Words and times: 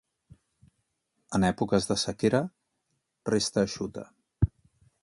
En 1.39 1.45
èpoques 1.51 1.87
de 1.91 1.99
sequera 2.05 2.43
resta 3.33 3.67
eixuta. 3.67 4.09